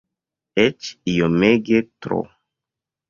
Eĉ 0.63 0.87
iomege 1.13 1.83
tro. 2.07 2.21